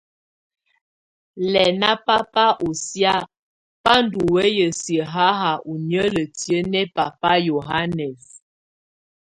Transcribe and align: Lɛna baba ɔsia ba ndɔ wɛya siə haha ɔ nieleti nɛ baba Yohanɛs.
Lɛna 1.51 1.89
baba 2.05 2.45
ɔsia 2.67 3.13
ba 3.83 3.93
ndɔ 4.03 4.19
wɛya 4.33 4.67
siə 4.81 5.03
haha 5.13 5.51
ɔ 5.69 5.71
nieleti 5.87 6.55
nɛ 6.71 6.81
baba 6.95 7.31
Yohanɛs. 7.49 8.23